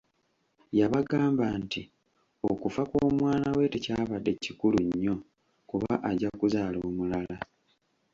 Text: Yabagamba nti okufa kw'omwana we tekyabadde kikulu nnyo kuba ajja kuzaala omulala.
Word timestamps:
Yabagamba 0.79 1.45
nti 1.63 1.81
okufa 2.51 2.81
kw'omwana 2.89 3.49
we 3.57 3.63
tekyabadde 3.73 4.31
kikulu 4.43 4.77
nnyo 4.87 5.15
kuba 5.69 5.91
ajja 6.09 6.29
kuzaala 6.39 6.77
omulala. 6.89 7.37